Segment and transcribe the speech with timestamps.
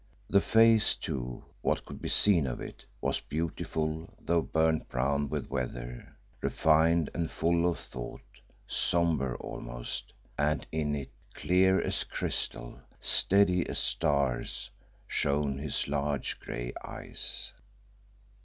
[0.31, 5.51] The face, too what could be seen of it was beautiful though burnt brown with
[5.51, 8.23] weather; refined and full of thought,
[8.65, 14.71] sombre almost, and in it, clear as crystal, steady as stars,
[15.07, 17.53] shone his large grey eyes.